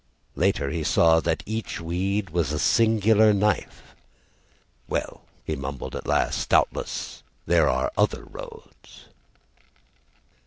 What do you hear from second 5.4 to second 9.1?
he mumbled at last, "Doubtless there are other roads."